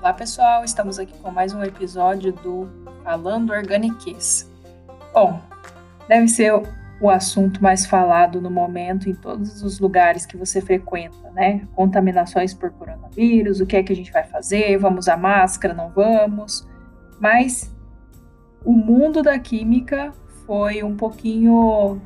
[0.00, 2.66] Olá pessoal, estamos aqui com mais um episódio do
[3.04, 4.50] Falando Organiques.
[5.12, 5.38] Bom,
[6.08, 6.54] deve ser
[6.98, 11.68] o assunto mais falado no momento em todos os lugares que você frequenta, né?
[11.76, 14.78] Contaminações por coronavírus, o que é que a gente vai fazer?
[14.78, 15.74] Vamos usar máscara?
[15.74, 16.66] Não vamos?
[17.20, 17.70] Mas
[18.64, 20.14] o mundo da química
[20.46, 22.00] foi um pouquinho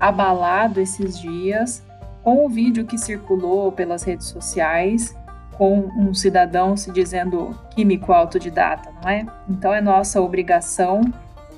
[0.00, 1.86] abalado esses dias
[2.24, 5.16] com o vídeo que circulou pelas redes sociais
[5.58, 9.26] com um cidadão se dizendo químico autodidata, não é?
[9.50, 11.00] Então é nossa obrigação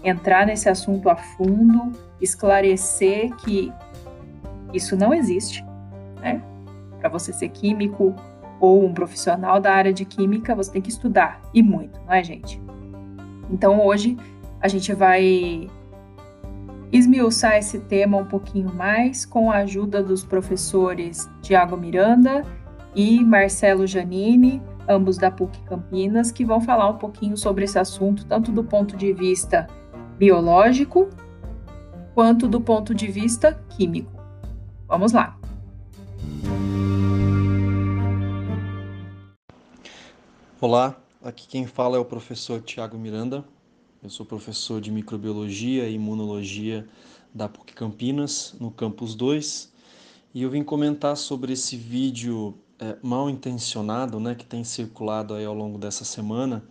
[0.02, 3.70] entrar nesse assunto a fundo, esclarecer que
[4.72, 5.62] isso não existe,
[6.22, 6.42] né?
[6.98, 8.16] Para você ser químico
[8.58, 12.24] ou um profissional da área de química, você tem que estudar e muito, não é,
[12.24, 12.60] gente?
[13.50, 14.16] Então hoje
[14.62, 15.68] a gente vai
[16.90, 22.44] esmiuçar esse tema um pouquinho mais com a ajuda dos professores Tiago Miranda
[22.94, 28.24] e Marcelo Janini, ambos da PUC Campinas, que vão falar um pouquinho sobre esse assunto,
[28.26, 29.66] tanto do ponto de vista
[30.18, 31.08] biológico
[32.14, 34.12] quanto do ponto de vista químico.
[34.86, 35.38] Vamos lá!
[40.60, 43.44] Olá, aqui quem fala é o professor Tiago Miranda,
[44.02, 46.86] eu sou professor de microbiologia e imunologia
[47.34, 49.72] da PUC Campinas, no campus 2,
[50.34, 55.44] e eu vim comentar sobre esse vídeo é, mal intencionado, né, que tem circulado aí
[55.44, 56.64] ao longo dessa semana,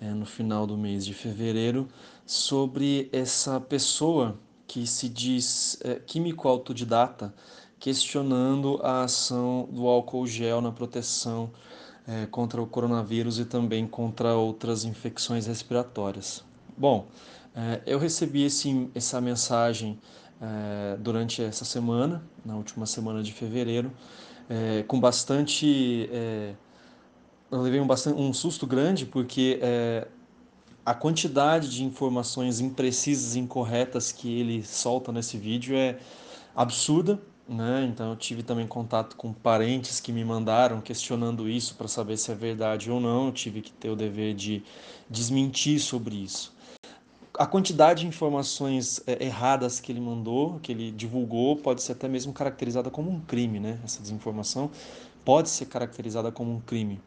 [0.00, 1.88] é, no final do mês de fevereiro,
[2.26, 7.34] sobre essa pessoa que se diz é, químico autodidata,
[7.78, 11.50] questionando a ação do álcool gel na proteção
[12.06, 16.44] é, contra o coronavírus e também contra outras infecções respiratórias.
[16.76, 17.06] Bom,
[17.54, 19.98] é, eu recebi esse, essa mensagem
[20.40, 23.92] é, durante essa semana, na última semana de fevereiro,
[24.48, 26.08] é, com bastante.
[27.50, 29.60] eu levei um, bastante, um susto grande, porque
[30.84, 35.98] a quantidade de informações imprecisas e incorretas que ele solta nesse vídeo é
[36.56, 37.20] absurda.
[37.48, 37.88] Né?
[37.90, 42.30] Então eu tive também contato com parentes que me mandaram questionando isso para saber se
[42.30, 43.26] é verdade ou não.
[43.26, 44.62] Eu tive que ter o dever de
[45.10, 46.57] desmentir sobre isso
[47.38, 52.08] a quantidade de informações é, erradas que ele mandou, que ele divulgou, pode ser até
[52.08, 53.78] mesmo caracterizada como um crime, né?
[53.84, 54.70] Essa desinformação
[55.24, 57.00] pode ser caracterizada como um crime.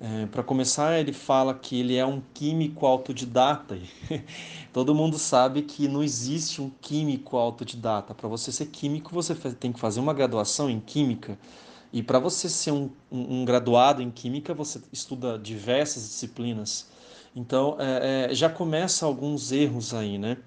[0.00, 3.78] É, Para começar, ele fala que ele é um químico autodidata.
[4.72, 8.14] Todo mundo sabe que não existe um químico autodidata.
[8.14, 11.38] Para você ser químico, você tem que fazer uma graduação em química.
[11.92, 16.86] E para você ser um, um, um graduado em química, você estuda diversas disciplinas.
[17.36, 20.38] Então é, é, já começa alguns erros aí, né?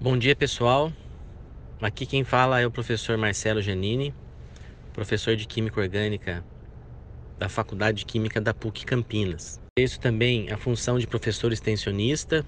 [0.00, 0.92] Bom dia pessoal,
[1.82, 4.14] aqui quem fala é o professor Marcelo Janini,
[4.92, 6.44] professor de Química Orgânica
[7.40, 9.60] da Faculdade de Química da PUC Campinas.
[9.76, 12.46] Isso também a função de professor extensionista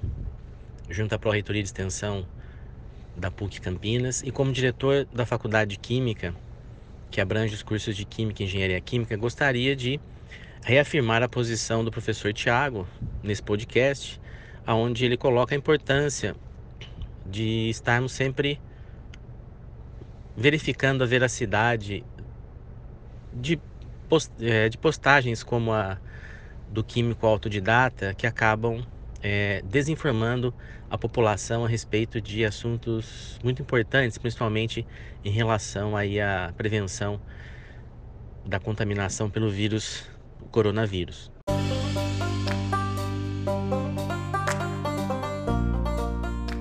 [0.88, 2.24] junto à Pró-Reitoria de Extensão
[3.16, 6.32] da PUC Campinas e como diretor da Faculdade de Química,
[7.10, 9.98] que abrange os cursos de Química e Engenharia Química, gostaria de
[10.62, 12.86] reafirmar a posição do professor Tiago
[13.22, 14.20] nesse podcast,
[14.66, 16.34] aonde ele coloca a importância
[17.26, 18.60] de estarmos sempre
[20.36, 22.04] verificando a veracidade
[23.32, 23.60] de,
[24.08, 25.98] post, é, de postagens como a
[26.70, 28.86] do químico autodidata que acabam
[29.22, 30.54] é, desinformando
[30.88, 34.86] a população a respeito de assuntos muito importantes, principalmente
[35.24, 37.20] em relação aí à prevenção
[38.46, 40.08] da contaminação pelo vírus
[40.46, 41.30] coronavírus.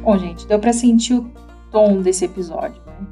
[0.02, 1.32] Bom, gente, deu para sentir o
[1.72, 2.82] tom desse episódio.
[2.86, 3.08] Né?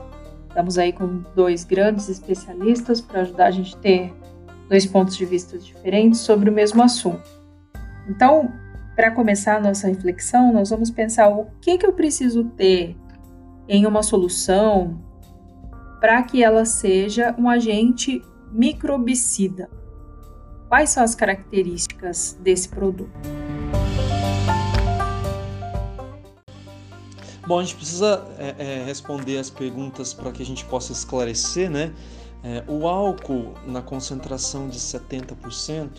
[0.50, 4.14] Estamos aí com dois grandes especialistas para ajudar a gente a ter
[4.68, 7.30] dois pontos de vista diferentes sobre o mesmo assunto.
[8.10, 8.52] Então,
[8.96, 12.98] para começar a nossa reflexão, nós vamos pensar o que, que eu preciso ter
[13.68, 15.00] em uma solução
[16.00, 18.22] para que ela seja um agente
[18.52, 19.70] microbicida.
[20.68, 23.10] Quais são as características desse produto?
[27.48, 31.69] Bom, a gente precisa é, é, responder as perguntas para que a gente possa esclarecer,
[31.69, 31.94] né?
[32.44, 35.90] É, o álcool na concentração de 70%,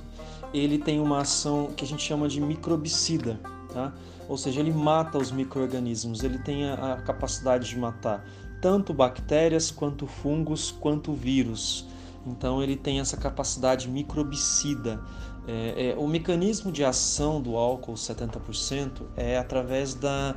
[0.52, 3.40] ele tem uma ação que a gente chama de microbicida,
[3.72, 3.94] tá?
[4.28, 8.22] Ou seja, ele mata os micro-organismos, ele tem a, a capacidade de matar
[8.60, 11.86] tanto bactérias, quanto fungos, quanto vírus.
[12.30, 15.00] Então ele tem essa capacidade microbicida.
[15.46, 20.36] É, é, o mecanismo de ação do álcool 70% é através da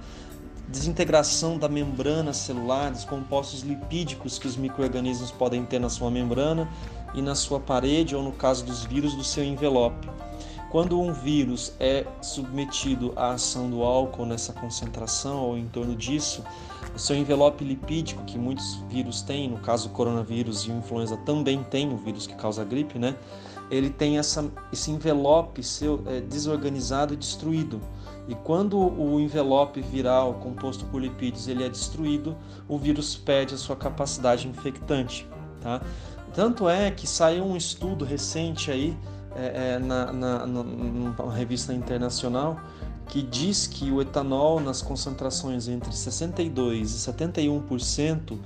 [0.68, 6.70] desintegração da membrana celular, dos compostos lipídicos que os micro-organismos podem ter na sua membrana
[7.14, 10.08] e na sua parede, ou no caso dos vírus, do seu envelope.
[10.72, 16.42] Quando um vírus é submetido à ação do álcool nessa concentração ou em torno disso,
[16.96, 21.18] o seu envelope lipídico, que muitos vírus têm, no caso o coronavírus e o influenza
[21.18, 23.18] também tem o vírus que causa a gripe, né?
[23.70, 27.82] Ele tem essa, esse envelope seu é, desorganizado e destruído.
[28.30, 32.36] E quando o envelope viral composto por lipídios ele é destruído,
[32.68, 35.28] o vírus perde a sua capacidade infectante,
[35.60, 35.82] tá?
[36.34, 38.98] Tanto é que saiu um estudo recente aí
[39.36, 42.60] é, é, na, na, numa revista internacional
[43.08, 48.38] que diz que o etanol nas concentrações entre 62 e 71%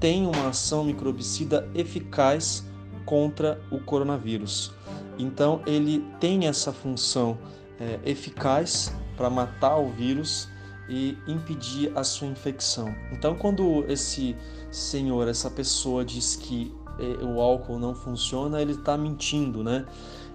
[0.00, 2.64] tem uma ação microbicida eficaz
[3.04, 4.72] contra o coronavírus.
[5.18, 7.38] Então ele tem essa função
[7.78, 10.48] é, eficaz para matar o vírus
[10.88, 12.94] e impedir a sua infecção.
[13.12, 14.36] Então quando esse
[14.70, 19.84] senhor, essa pessoa diz que é, o álcool não funciona, ele está mentindo, né?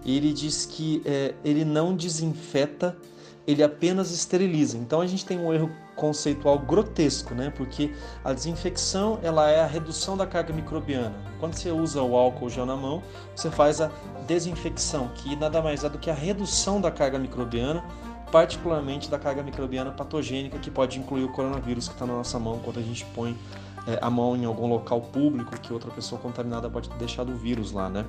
[0.05, 2.97] Ele diz que é, ele não desinfeta,
[3.45, 4.77] ele apenas esteriliza.
[4.77, 7.51] Então a gente tem um erro conceitual grotesco, né?
[7.55, 7.93] Porque
[8.23, 11.15] a desinfecção ela é a redução da carga microbiana.
[11.39, 13.03] Quando você usa o álcool gel na mão,
[13.35, 13.91] você faz a
[14.25, 17.83] desinfecção, que nada mais é do que a redução da carga microbiana,
[18.31, 22.59] particularmente da carga microbiana patogênica, que pode incluir o coronavírus que está na nossa mão
[22.63, 23.37] quando a gente põe
[23.85, 27.35] é, a mão em algum local público que outra pessoa contaminada pode ter deixado o
[27.35, 28.05] vírus lá, né?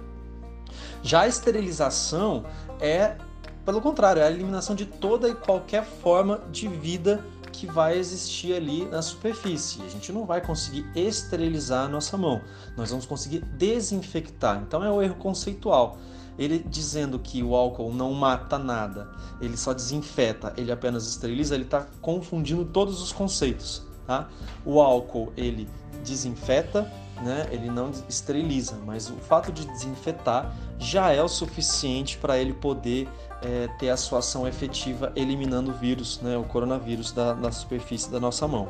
[1.03, 2.45] Já a esterilização
[2.81, 3.17] é,
[3.65, 8.55] pelo contrário, é a eliminação de toda e qualquer forma de vida que vai existir
[8.55, 9.83] ali na superfície.
[9.83, 12.41] A gente não vai conseguir esterilizar a nossa mão,
[12.77, 14.61] nós vamos conseguir desinfectar.
[14.67, 15.99] Então é o erro conceitual.
[16.39, 19.11] Ele dizendo que o álcool não mata nada,
[19.41, 23.87] ele só desinfeta, ele apenas esteriliza, ele está confundindo todos os conceitos.
[24.06, 24.28] Tá?
[24.64, 25.69] O álcool ele
[26.04, 26.90] desinfeta,
[27.22, 27.46] né?
[27.52, 33.08] ele não esteriliza, mas o fato de desinfetar já é o suficiente para ele poder
[33.43, 36.37] é, ter a sua ação efetiva eliminando o vírus, né?
[36.37, 38.69] o coronavírus da, da superfície da nossa mão.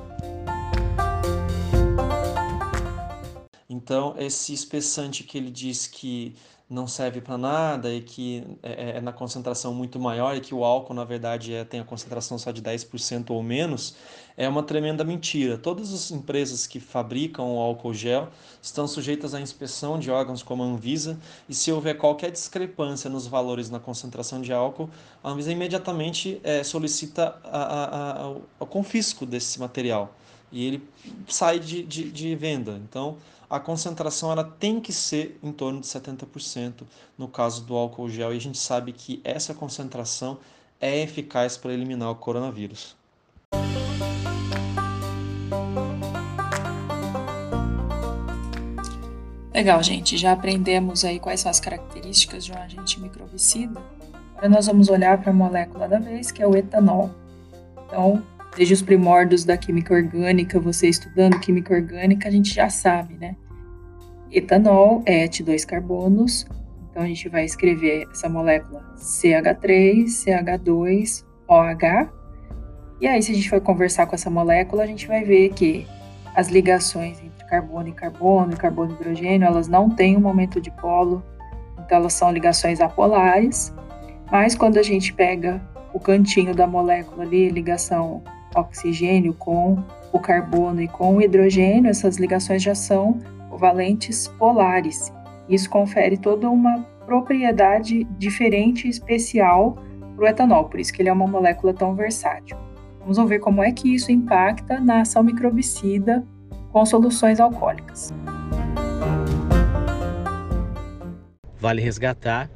[3.68, 6.36] Então, esse espessante que ele diz que
[6.72, 10.64] não serve para nada e que é, é, na concentração muito maior e que o
[10.64, 13.94] álcool, na verdade, é, tem a concentração só de 10% ou menos,
[14.36, 15.58] é uma tremenda mentira.
[15.58, 18.28] Todas as empresas que fabricam o álcool gel
[18.62, 23.26] estão sujeitas à inspeção de órgãos como a Anvisa e se houver qualquer discrepância nos
[23.26, 24.88] valores na concentração de álcool,
[25.22, 27.36] a Anvisa imediatamente é, solicita
[28.58, 30.14] o confisco desse material
[30.50, 30.88] e ele
[31.26, 32.80] sai de, de, de venda.
[32.88, 33.16] Então,
[33.52, 36.84] a concentração ela tem que ser em torno de 70%
[37.18, 40.38] no caso do álcool gel, e a gente sabe que essa concentração
[40.80, 42.96] é eficaz para eliminar o coronavírus.
[49.54, 50.16] Legal, gente.
[50.16, 53.82] Já aprendemos aí quais são as características de um agente microbicida.
[54.30, 57.10] Agora nós vamos olhar para a molécula da vez, que é o etanol.
[57.86, 58.24] Então,
[58.56, 63.36] desde os primórdios da química orgânica, você estudando química orgânica, a gente já sabe, né?
[64.30, 66.46] Etanol é Et2 carbonos,
[66.90, 72.10] então a gente vai escrever essa molécula CH3, CH2, OH.
[73.00, 75.86] E aí, se a gente for conversar com essa molécula, a gente vai ver que
[76.34, 80.70] as ligações entre carbono e carbono, carbono e hidrogênio, elas não têm um momento de
[80.70, 81.22] polo,
[81.78, 83.74] então elas são ligações apolares.
[84.30, 85.60] Mas quando a gente pega
[85.92, 88.22] o cantinho da molécula ali, ligação
[88.54, 89.82] oxigênio com
[90.12, 93.18] o carbono e com o hidrogênio, essas ligações já são
[93.48, 95.12] covalentes polares.
[95.48, 99.76] Isso confere toda uma propriedade diferente e especial
[100.16, 102.56] para o etanol, por isso que ele é uma molécula tão versátil.
[103.00, 106.24] Vamos ver como é que isso impacta na ação microbicida
[106.70, 108.12] com soluções alcoólicas.
[111.58, 112.48] Vale resgatar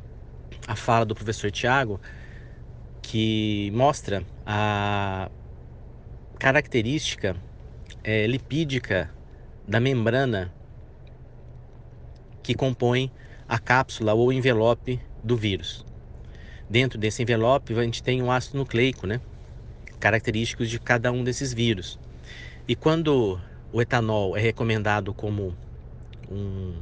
[0.67, 2.01] a fala do professor Tiago,
[3.03, 5.29] que mostra a
[6.39, 7.37] característica
[8.05, 9.11] é, lipídica
[9.67, 10.53] da membrana
[12.43, 13.11] que compõe
[13.49, 15.85] a cápsula ou envelope do vírus.
[16.69, 19.21] Dentro desse envelope a gente tem um ácido nucleico, né?
[19.99, 21.99] característicos de cada um desses vírus.
[22.69, 23.41] E quando
[23.73, 25.57] o etanol é recomendado como
[26.31, 26.75] um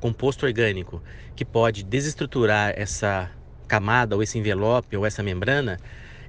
[0.00, 1.02] composto orgânico
[1.34, 3.30] que pode desestruturar essa
[3.66, 5.78] camada ou esse envelope ou essa membrana,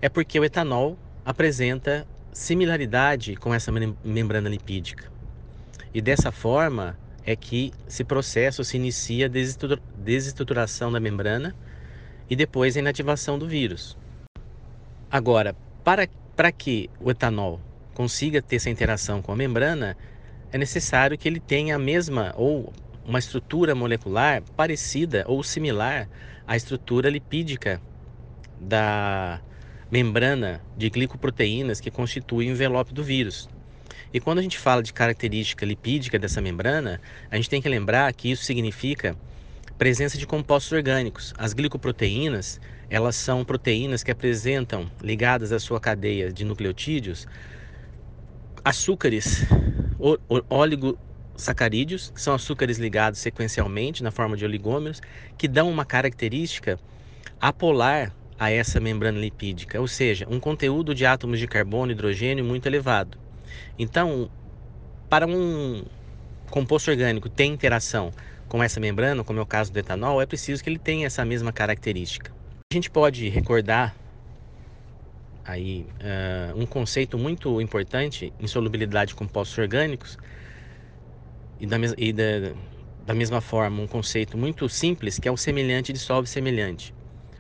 [0.02, 3.72] é porque o etanol apresenta similaridade com essa
[4.04, 5.12] membrana lipídica.
[5.94, 9.30] E dessa forma é que esse processo se inicia a
[9.98, 11.56] desestruturação da membrana
[12.30, 13.98] e depois a inativação do vírus.
[15.10, 17.62] Agora, para, para que o etanol
[17.94, 19.96] consiga ter essa interação com a membrana,
[20.52, 22.74] é necessário que ele tenha a mesma ou
[23.06, 26.10] uma estrutura molecular parecida ou similar
[26.48, 27.82] à estrutura lipídica
[28.60, 29.42] da
[29.94, 33.48] membrana de glicoproteínas que constitui o envelope do vírus.
[34.12, 38.12] E quando a gente fala de característica lipídica dessa membrana, a gente tem que lembrar
[38.12, 39.16] que isso significa
[39.78, 41.32] presença de compostos orgânicos.
[41.38, 42.60] As glicoproteínas,
[42.90, 47.28] elas são proteínas que apresentam, ligadas à sua cadeia de nucleotídeos,
[48.66, 49.46] açúcares
[50.50, 55.04] oligosacarídeos, que são açúcares ligados sequencialmente na forma de oligômeros,
[55.38, 56.80] que dão uma característica
[57.40, 62.44] apolar a essa membrana lipídica, ou seja, um conteúdo de átomos de carbono e hidrogênio
[62.44, 63.18] muito elevado.
[63.78, 64.30] Então,
[65.10, 65.84] para um
[66.50, 68.12] composto orgânico ter interação
[68.48, 71.26] com essa membrana, como é o caso do etanol, é preciso que ele tenha essa
[71.26, 72.32] mesma característica.
[72.72, 73.96] A gente pode recordar
[75.46, 80.18] aí uh, um conceito muito importante em solubilidade de compostos orgânicos
[81.60, 82.24] e, da, e da,
[82.98, 86.94] da mesma forma um conceito muito simples que é o semelhante dissolve semelhante.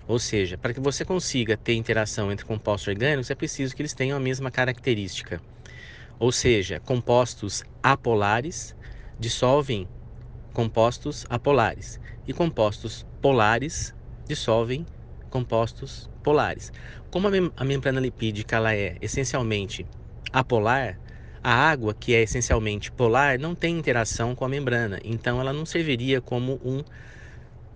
[0.07, 3.93] Ou seja, para que você consiga ter interação entre compostos orgânicos é preciso que eles
[3.93, 5.41] tenham a mesma característica.
[6.19, 8.75] Ou seja, compostos apolares
[9.17, 9.88] dissolvem
[10.53, 13.93] compostos apolares e compostos polares
[14.27, 14.86] dissolvem
[15.29, 16.72] compostos polares.
[17.10, 19.86] Como a, mem a membrana lipídica ela é essencialmente
[20.31, 21.00] apolar,
[21.43, 25.65] a água, que é essencialmente polar, não tem interação com a membrana, então ela não
[25.65, 26.81] serviria como um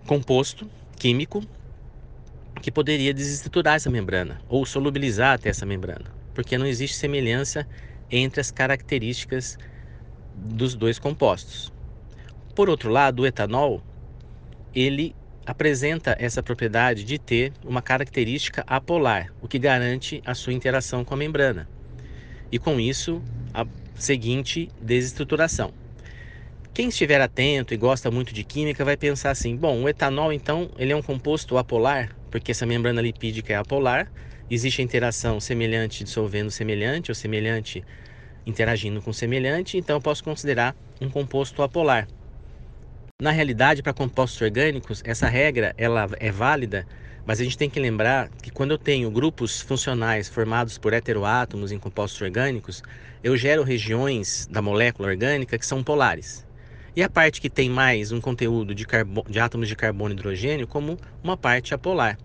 [0.06, 1.42] composto químico
[2.60, 7.66] que poderia desestruturar essa membrana ou solubilizar até essa membrana, porque não existe semelhança
[8.10, 9.58] entre as características
[10.34, 11.72] dos dois compostos.
[12.54, 13.82] Por outro lado, o etanol,
[14.74, 15.14] ele
[15.46, 21.14] apresenta essa propriedade de ter uma característica apolar, o que garante a sua interação com
[21.14, 21.68] a membrana.
[22.50, 23.22] E com isso,
[23.54, 25.72] a seguinte desestruturação.
[26.74, 30.70] Quem estiver atento e gosta muito de química vai pensar assim: bom, o etanol então
[30.78, 34.10] ele é um composto apolar, porque essa membrana lipídica é apolar,
[34.50, 37.82] existe a interação semelhante dissolvendo semelhante ou semelhante
[38.46, 42.08] interagindo com semelhante, então eu posso considerar um composto apolar.
[43.20, 46.86] Na realidade, para compostos orgânicos, essa regra ela é válida,
[47.26, 51.72] mas a gente tem que lembrar que quando eu tenho grupos funcionais formados por heteroátomos
[51.72, 52.80] em compostos orgânicos,
[53.22, 56.47] eu gero regiões da molécula orgânica que são polares.
[56.98, 58.84] E a parte que tem mais um conteúdo de,
[59.30, 62.18] de átomos de carbono e hidrogênio como uma parte apolar.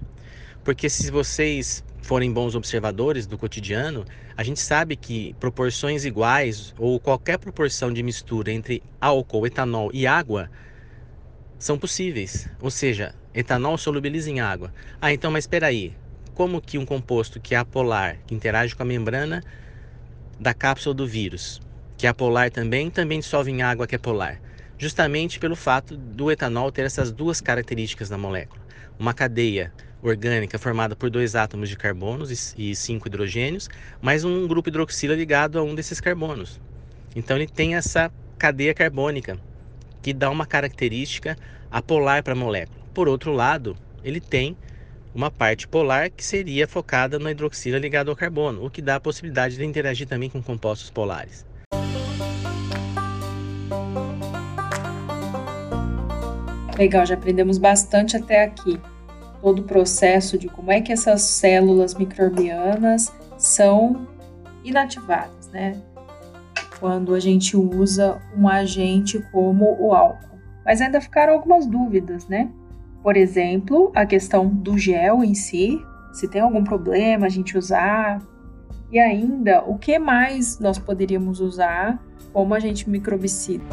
[0.64, 4.04] Porque se vocês forem bons observadores do cotidiano,
[4.36, 10.08] a gente sabe que proporções iguais ou qualquer proporção de mistura entre álcool, etanol e
[10.08, 10.50] água
[11.60, 12.50] são possíveis.
[12.60, 14.74] Ou seja, etanol solubiliza em água.
[15.00, 15.94] Ah, então, mas espera aí.
[16.34, 19.44] Como que um composto que é apolar, que interage com a membrana
[20.40, 21.62] da cápsula do vírus,
[21.96, 24.42] que é apolar também, também dissolve em água que é polar?
[24.78, 28.62] Justamente pelo fato do etanol ter essas duas características na molécula.
[29.00, 33.70] Uma cadeia orgânica formada por dois átomos de carbonos e cinco hidrogênios,
[34.02, 36.60] mais um grupo hidroxila ligado a um desses carbonos.
[37.16, 39.40] Então ele tem essa cadeia carbônica
[40.02, 41.38] que dá uma característica
[41.72, 42.84] apolar para a molécula.
[42.94, 44.58] Por outro lado, ele tem
[45.16, 49.00] uma parte polar que seria focada na hidroxila ligada ao carbono, o que dá a
[49.00, 51.46] possibilidade de interagir também com compostos polares.
[56.78, 58.80] Legal, já aprendemos bastante até aqui.
[59.42, 64.08] Todo o processo de como é que essas células microbianas são
[64.64, 65.82] inativadas, né?
[66.84, 70.38] quando a gente usa um agente como o álcool.
[70.66, 72.50] Mas ainda ficaram algumas dúvidas, né?
[73.02, 78.22] Por exemplo, a questão do gel em si, se tem algum problema a gente usar.
[78.92, 82.04] E ainda, o que mais nós poderíamos usar
[82.34, 83.64] como agente microbicida?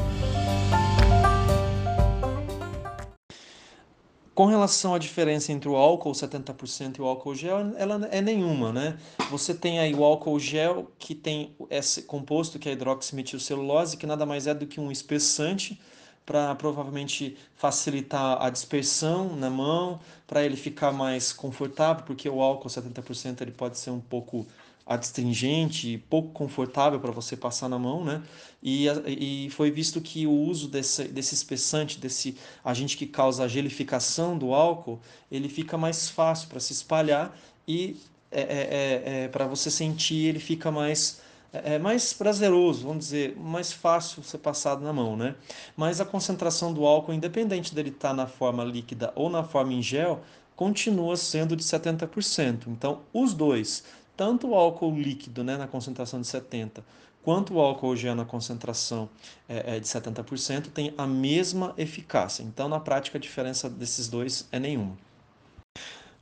[4.41, 8.73] Com relação à diferença entre o álcool 70% e o álcool gel, ela é nenhuma,
[8.73, 8.99] né?
[9.31, 14.25] Você tem aí o álcool gel que tem esse composto que é hidroximetilcelulose, que nada
[14.25, 15.79] mais é do que um espessante
[16.25, 22.71] para provavelmente facilitar a dispersão na mão, para ele ficar mais confortável, porque o álcool
[22.71, 24.47] 70% ele pode ser um pouco
[24.87, 28.23] adstringente, pouco confortável para você passar na mão, né?
[28.63, 33.49] E, e foi visto que o uso desse, desse espessante, desse agente que causa a
[33.49, 37.97] gelificação do álcool, ele fica mais fácil para se espalhar e
[38.31, 41.21] é, é, é, é para você sentir ele fica mais
[41.53, 45.35] é, é mais prazeroso, vamos dizer, mais fácil ser passado na mão, né?
[45.77, 49.73] Mas a concentração do álcool, independente dele estar tá na forma líquida ou na forma
[49.73, 50.21] em gel,
[50.55, 52.69] continua sendo de 70%.
[52.69, 53.83] Então, os dois,
[54.21, 56.83] tanto o álcool líquido né, na concentração de 70%,
[57.23, 59.09] quanto o álcool gel na concentração
[59.49, 62.43] é, é de 70%, tem a mesma eficácia.
[62.43, 64.95] Então, na prática, a diferença desses dois é nenhuma.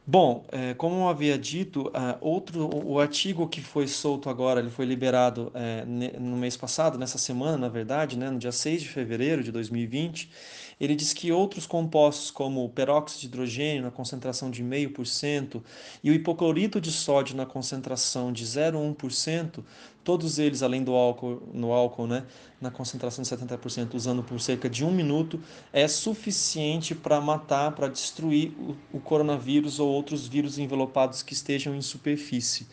[0.07, 4.71] Bom, é, como eu havia dito, uh, outro, o artigo que foi solto agora, ele
[4.71, 8.89] foi liberado é, no mês passado, nessa semana, na verdade, né, no dia 6 de
[8.89, 10.31] fevereiro de 2020,
[10.81, 15.63] ele diz que outros compostos, como o peróxido de hidrogênio na concentração de 0,5%
[16.03, 19.65] e o hipoclorito de sódio na concentração de 0,1%,
[20.05, 22.25] todos eles, além do álcool, no álcool, né,
[22.61, 25.41] na concentração de 70%, usando por cerca de um minuto,
[25.73, 31.75] é suficiente para matar, para destruir o, o, coronavírus ou outros vírus envelopados que estejam
[31.75, 32.67] em superfície.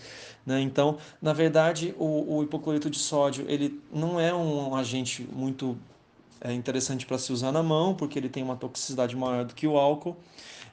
[0.46, 0.62] Né?
[0.62, 5.78] Então, na verdade, o, o hipoclorito de sódio ele não é um agente muito
[6.46, 9.68] é interessante para se usar na mão, porque ele tem uma toxicidade maior do que
[9.68, 10.16] o álcool.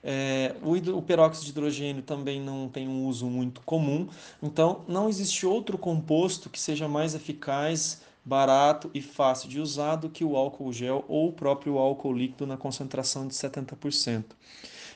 [0.05, 4.09] É, o, o peróxido de hidrogênio também não tem um uso muito comum,
[4.43, 10.09] então não existe outro composto que seja mais eficaz, barato e fácil de usar do
[10.09, 14.25] que o álcool gel ou o próprio álcool líquido na concentração de 70%.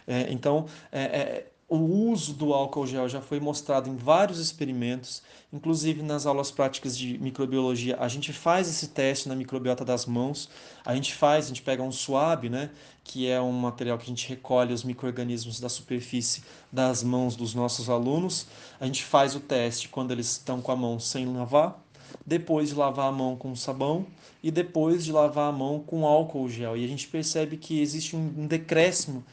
[0.06, 5.20] É, então, é, é o uso do álcool gel já foi mostrado em vários experimentos,
[5.52, 7.96] inclusive nas aulas práticas de microbiologia.
[7.98, 10.48] A gente faz esse teste na microbiota das mãos.
[10.84, 12.70] A gente faz, a gente pega um suave, né,
[13.02, 17.52] que é um material que a gente recolhe os microrganismos da superfície das mãos dos
[17.52, 18.46] nossos alunos.
[18.78, 21.82] A gente faz o teste quando eles estão com a mão sem lavar,
[22.24, 24.06] depois de lavar a mão com sabão
[24.40, 26.76] e depois de lavar a mão com álcool gel.
[26.76, 29.24] E a gente percebe que existe um decréscimo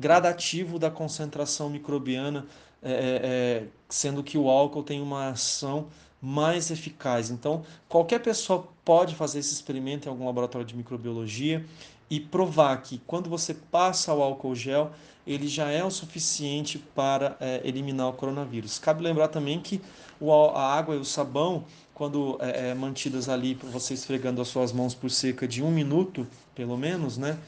[0.00, 2.46] gradativo da concentração microbiana,
[2.82, 5.88] é, é, é, sendo que o álcool tem uma ação
[6.20, 7.30] mais eficaz.
[7.30, 11.64] Então, qualquer pessoa pode fazer esse experimento em algum laboratório de microbiologia
[12.08, 14.90] e provar que quando você passa o álcool gel,
[15.26, 18.78] ele já é o suficiente para é, eliminar o coronavírus.
[18.78, 19.80] Cabe lembrar também que
[20.18, 21.64] o, a água e o sabão,
[21.94, 26.26] quando é, é, mantidas ali, você esfregando as suas mãos por cerca de um minuto,
[26.54, 27.38] pelo menos, né?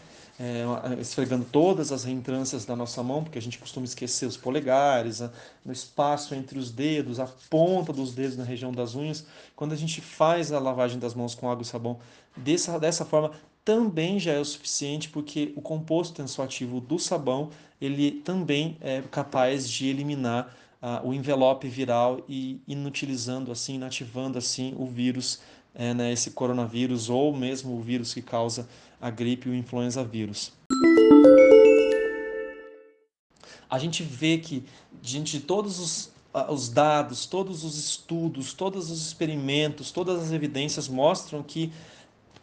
[0.43, 5.23] É, esfregando todas as reentrâncias da nossa mão, porque a gente costuma esquecer os polegares,
[5.23, 5.31] a,
[5.65, 9.25] no espaço entre os dedos, a ponta dos dedos na região das unhas.
[9.55, 12.01] Quando a gente faz a lavagem das mãos com água e sabão
[12.37, 13.31] dessa, dessa forma,
[13.65, 17.51] também já é o suficiente, porque o composto tensoativo do sabão
[17.81, 20.53] ele também é capaz de eliminar
[20.83, 25.41] uh, o envelope viral e inutilizando assim, inativando assim o vírus
[25.75, 28.69] é, né, esse coronavírus ou mesmo o vírus que causa
[29.01, 30.53] a gripe o influenza vírus.
[33.69, 34.65] A gente vê que,
[35.01, 36.13] diante de todos os,
[36.49, 41.73] os dados, todos os estudos, todos os experimentos, todas as evidências mostram que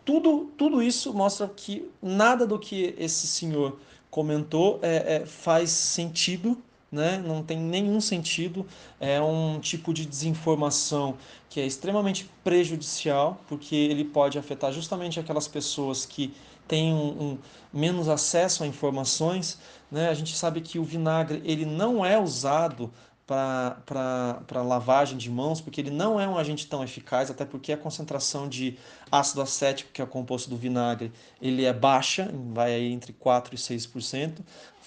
[0.04, 6.58] tudo, tudo isso mostra que nada do que esse senhor comentou é, é, faz sentido
[6.92, 7.22] né?
[7.26, 8.66] não tem nenhum sentido,
[9.00, 11.18] é um tipo de desinformação
[11.50, 16.34] que é extremamente prejudicial, porque ele pode afetar justamente aquelas pessoas que
[16.68, 17.38] têm um, um
[17.74, 19.60] menos acesso a informações.
[19.92, 20.10] Né?
[20.10, 22.92] A gente sabe que o vinagre ele não é usado
[23.26, 27.78] para lavagem de mãos, porque ele não é um agente tão eficaz, até porque a
[27.78, 28.78] concentração de
[29.12, 33.56] ácido acético, que é o composto do vinagre, ele é baixa, vai entre 4% e
[33.56, 34.40] 6%,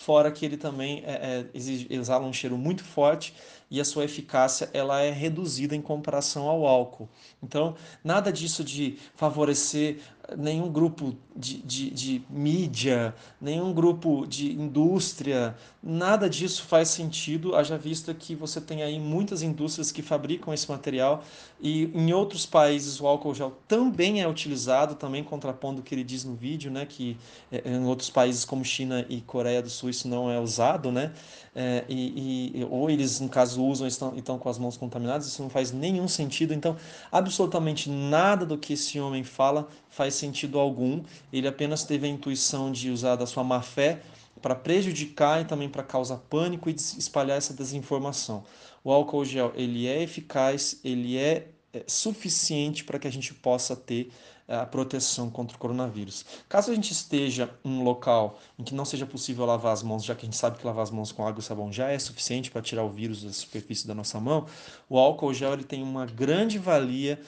[0.05, 3.33] fora que ele também é, é, exala um cheiro muito forte
[3.71, 7.09] e a sua eficácia ela é reduzida em comparação ao álcool.
[7.43, 9.99] Então, nada disso de favorecer
[10.37, 17.77] nenhum grupo de, de, de, mídia, nenhum grupo de indústria, nada disso faz sentido, haja
[17.77, 21.25] vista que você tem aí muitas indústrias que fabricam esse material
[21.61, 26.05] e em outros países o álcool gel também é utilizado, também contrapondo o que ele
[26.05, 27.17] diz no vídeo, né, que
[27.51, 31.13] é, em outros países como China e Coreia do Sul isso não é usado, né,
[31.55, 35.27] é, e, e, ou eles, no caso, usam e estão, estão com as mãos contaminadas,
[35.27, 36.55] isso não faz nenhum sentido.
[36.55, 36.77] Então,
[37.11, 41.03] absolutamente nada do que esse homem fala faz sentido algum.
[41.33, 44.01] Ele apenas teve a intuição de usar da sua má fé
[44.41, 48.45] para prejudicar e também para causar pânico e espalhar essa desinformação.
[48.83, 53.77] O álcool gel ele é eficaz, ele é, é suficiente para que a gente possa
[53.77, 54.11] ter
[54.61, 56.27] a proteção contra o coronavírus.
[56.49, 60.05] Caso a gente esteja em um local em que não seja possível lavar as mãos,
[60.05, 61.99] já que a gente sabe que lavar as mãos com água e sabão já é
[61.99, 64.47] suficiente para tirar o vírus da superfície da nossa mão,
[64.89, 67.19] o álcool gel ele tem uma grande valia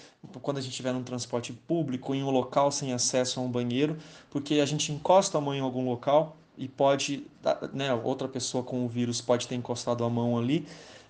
[0.43, 3.97] quando a gente estiver num transporte público, em um local sem acesso a um banheiro,
[4.31, 7.27] porque a gente encosta a mão em algum local e pode,
[7.73, 10.67] né, outra pessoa com o vírus pode ter encostado a mão ali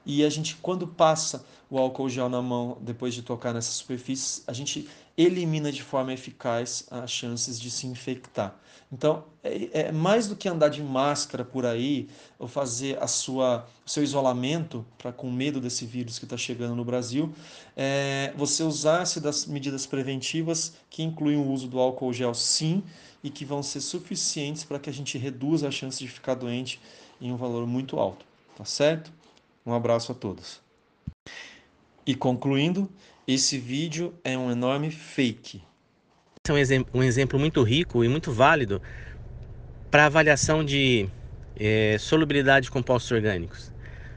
[0.06, 4.42] e a gente, quando passa o álcool gel na mão, depois de tocar nessa superfície,
[4.46, 8.54] a gente elimina de forma eficaz as chances de se infectar.
[8.92, 13.66] Então, é, é mais do que andar de máscara por aí, ou fazer a sua,
[13.84, 17.32] o seu isolamento para com medo desse vírus que está chegando no Brasil,
[17.76, 22.82] é você usar-se das medidas preventivas que incluem o uso do álcool gel sim,
[23.24, 26.78] e que vão ser suficientes para que a gente reduza a chance de ficar doente
[27.18, 28.26] em um valor muito alto.
[28.54, 29.10] Tá certo?
[29.64, 30.60] Um abraço a todos.
[32.06, 32.88] E concluindo,
[33.26, 35.62] esse vídeo é um enorme fake.
[36.44, 38.82] Esse é um, exemplo, um exemplo muito rico e muito válido
[39.90, 41.08] para avaliação de
[41.56, 43.72] é, solubilidade de compostos orgânicos.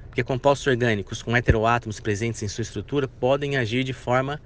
[0.08, 4.42] Porque compostos orgânicos com heteroátomos presentes em sua estrutura podem agir de forma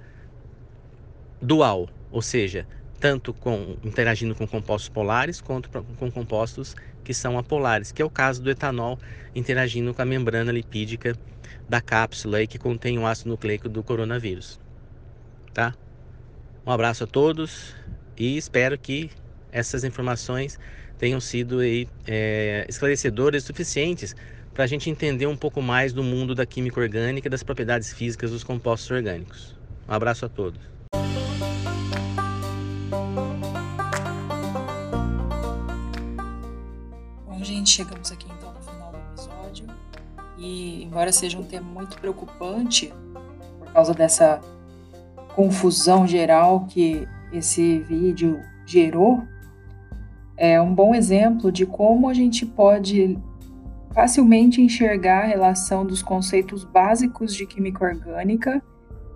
[1.40, 2.64] dual, ou seja,
[3.02, 8.08] tanto com, interagindo com compostos polares quanto com compostos que são apolares, que é o
[8.08, 8.96] caso do etanol
[9.34, 11.18] interagindo com a membrana lipídica
[11.68, 14.60] da cápsula aí que contém o ácido nucleico do coronavírus.
[15.52, 15.74] Tá?
[16.64, 17.74] Um abraço a todos
[18.16, 19.10] e espero que
[19.50, 20.56] essas informações
[20.96, 24.14] tenham sido aí, é, esclarecedoras suficientes
[24.54, 27.92] para a gente entender um pouco mais do mundo da química orgânica e das propriedades
[27.92, 29.56] físicas dos compostos orgânicos.
[29.88, 30.60] Um abraço a todos.
[37.62, 39.66] Gente, chegamos aqui então no final do episódio.
[40.36, 42.92] E, embora seja um tema muito preocupante,
[43.60, 44.40] por causa dessa
[45.36, 49.22] confusão geral que esse vídeo gerou,
[50.36, 53.16] é um bom exemplo de como a gente pode
[53.92, 58.60] facilmente enxergar a relação dos conceitos básicos de química orgânica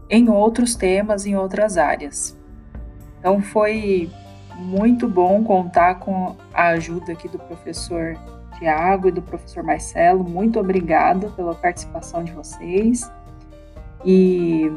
[0.09, 2.39] em outros temas, em outras áreas.
[3.19, 4.09] Então foi
[4.55, 10.25] muito bom contar com a ajuda aqui do professor Tiago e do professor Marcelo.
[10.25, 13.11] Muito obrigada pela participação de vocês
[14.05, 14.71] e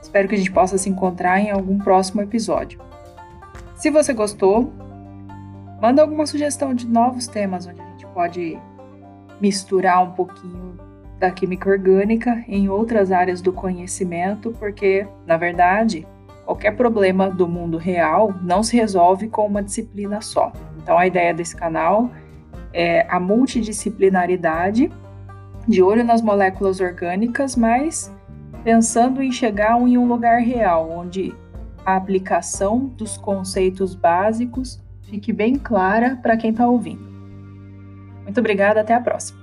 [0.00, 2.80] espero que a gente possa se encontrar em algum próximo episódio.
[3.76, 4.72] Se você gostou,
[5.80, 8.58] manda alguma sugestão de novos temas onde a gente pode
[9.40, 10.78] misturar um pouquinho
[11.18, 16.06] da química orgânica em outras áreas do conhecimento, porque, na verdade,
[16.44, 20.52] qualquer problema do mundo real não se resolve com uma disciplina só.
[20.82, 22.10] Então, a ideia desse canal
[22.74, 24.90] é a multidisciplinaridade,
[25.66, 28.12] de olho nas moléculas orgânicas, mas
[28.62, 31.34] pensando em chegar em um lugar real, onde
[31.86, 37.04] a aplicação dos conceitos básicos fique bem clara para quem está ouvindo.
[38.24, 39.38] Muito obrigada, até a próxima.